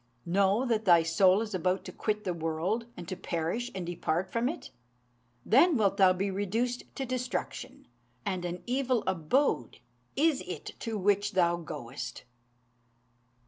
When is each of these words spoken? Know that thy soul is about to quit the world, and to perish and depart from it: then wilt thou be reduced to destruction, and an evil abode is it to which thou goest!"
Know 0.25 0.65
that 0.65 0.85
thy 0.85 1.03
soul 1.03 1.41
is 1.43 1.53
about 1.53 1.85
to 1.85 1.91
quit 1.91 2.23
the 2.23 2.33
world, 2.33 2.87
and 2.97 3.07
to 3.07 3.15
perish 3.15 3.69
and 3.75 3.85
depart 3.85 4.31
from 4.31 4.49
it: 4.49 4.71
then 5.45 5.77
wilt 5.77 5.97
thou 5.97 6.11
be 6.11 6.31
reduced 6.31 6.81
to 6.95 7.05
destruction, 7.05 7.87
and 8.25 8.43
an 8.43 8.63
evil 8.65 9.03
abode 9.05 9.77
is 10.15 10.41
it 10.47 10.71
to 10.79 10.97
which 10.97 11.33
thou 11.33 11.55
goest!" 11.57 12.23